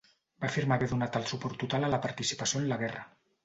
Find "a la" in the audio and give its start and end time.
1.87-2.03